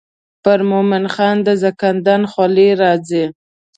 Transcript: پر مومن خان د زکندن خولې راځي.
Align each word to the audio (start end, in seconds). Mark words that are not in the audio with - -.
پر 0.43 0.59
مومن 0.69 1.05
خان 1.13 1.37
د 1.47 1.49
زکندن 1.63 2.21
خولې 2.31 2.69
راځي. 2.81 3.25